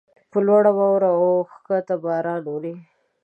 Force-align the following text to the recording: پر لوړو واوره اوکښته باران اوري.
پر 0.31 0.41
لوړو 0.47 0.71
واوره 0.77 1.09
اوکښته 1.19 1.95
باران 2.03 2.41
اوري. 2.49 2.75